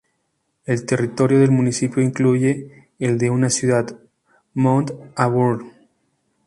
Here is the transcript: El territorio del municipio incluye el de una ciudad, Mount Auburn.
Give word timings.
El 0.65 0.87
territorio 0.87 1.37
del 1.37 1.51
municipio 1.51 2.01
incluye 2.01 2.89
el 2.97 3.19
de 3.19 3.29
una 3.29 3.51
ciudad, 3.51 3.85
Mount 4.55 4.89
Auburn. 5.15 5.71